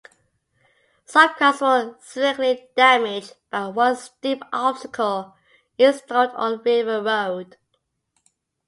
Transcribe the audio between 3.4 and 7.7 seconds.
by one steep obstacle installed on River Road.